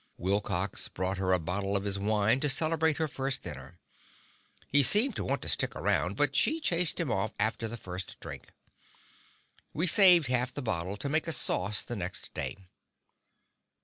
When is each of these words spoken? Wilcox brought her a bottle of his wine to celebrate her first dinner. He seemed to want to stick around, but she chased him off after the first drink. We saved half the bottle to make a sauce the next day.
Wilcox 0.17 0.87
brought 0.87 1.19
her 1.19 1.31
a 1.31 1.37
bottle 1.37 1.77
of 1.77 1.83
his 1.83 1.99
wine 1.99 2.39
to 2.39 2.49
celebrate 2.49 2.97
her 2.97 3.07
first 3.07 3.43
dinner. 3.43 3.77
He 4.67 4.81
seemed 4.81 5.15
to 5.17 5.23
want 5.23 5.43
to 5.43 5.47
stick 5.47 5.75
around, 5.75 6.15
but 6.17 6.35
she 6.35 6.59
chased 6.59 6.99
him 6.99 7.11
off 7.11 7.35
after 7.37 7.67
the 7.67 7.77
first 7.77 8.19
drink. 8.19 8.47
We 9.75 9.85
saved 9.85 10.25
half 10.25 10.55
the 10.55 10.63
bottle 10.63 10.97
to 10.97 11.07
make 11.07 11.27
a 11.27 11.31
sauce 11.31 11.83
the 11.83 11.95
next 11.95 12.33
day. 12.33 12.57